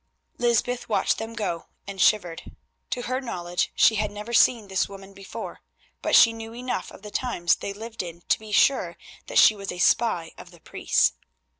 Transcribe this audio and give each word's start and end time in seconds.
Lysbeth 0.39 0.89
watched 0.89 1.19
them 1.19 1.35
go, 1.35 1.67
and 1.85 2.01
shivered. 2.01 2.55
To 2.89 3.03
her 3.03 3.21
knowledge 3.21 3.71
she 3.75 3.97
had 3.97 4.09
never 4.09 4.33
seen 4.33 4.67
this 4.67 4.89
woman 4.89 5.13
before, 5.13 5.59
but 6.01 6.15
she 6.15 6.33
knew 6.33 6.55
enough 6.55 6.89
of 6.89 7.03
the 7.03 7.11
times 7.11 7.57
they 7.57 7.71
lived 7.71 8.01
in 8.01 8.21
to 8.21 8.39
be 8.39 8.51
sure 8.51 8.97
that 9.27 9.37
she 9.37 9.55
was 9.55 9.71
a 9.71 9.77
spy 9.77 10.31
of 10.39 10.49
the 10.49 10.59
priests. 10.59 11.13